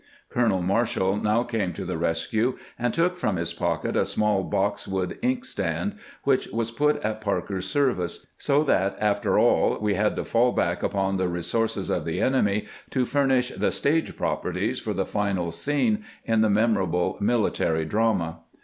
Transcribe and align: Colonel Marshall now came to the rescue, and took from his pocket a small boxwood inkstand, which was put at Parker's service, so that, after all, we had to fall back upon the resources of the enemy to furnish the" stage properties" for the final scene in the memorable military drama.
Colonel 0.29 0.63
Marshall 0.63 1.17
now 1.17 1.43
came 1.43 1.73
to 1.73 1.85
the 1.85 1.95
rescue, 1.95 2.57
and 2.79 2.91
took 2.91 3.17
from 3.17 3.35
his 3.35 3.53
pocket 3.53 3.95
a 3.95 4.03
small 4.03 4.41
boxwood 4.43 5.19
inkstand, 5.21 5.93
which 6.23 6.47
was 6.47 6.71
put 6.71 6.95
at 7.03 7.21
Parker's 7.21 7.67
service, 7.67 8.25
so 8.39 8.63
that, 8.63 8.97
after 8.99 9.37
all, 9.37 9.77
we 9.79 9.93
had 9.93 10.15
to 10.15 10.25
fall 10.25 10.53
back 10.53 10.81
upon 10.81 11.17
the 11.17 11.27
resources 11.27 11.91
of 11.91 12.05
the 12.05 12.19
enemy 12.19 12.65
to 12.89 13.05
furnish 13.05 13.49
the" 13.51 13.69
stage 13.81 14.17
properties" 14.17 14.79
for 14.79 14.95
the 14.95 15.05
final 15.05 15.51
scene 15.51 16.03
in 16.25 16.41
the 16.41 16.49
memorable 16.49 17.15
military 17.21 17.85
drama. 17.85 18.39